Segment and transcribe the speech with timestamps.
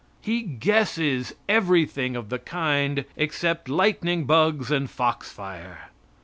[0.21, 5.89] He guesses everything of the kind except lightning bugs and foxfire.